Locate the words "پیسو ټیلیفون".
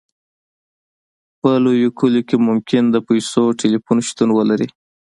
3.09-3.97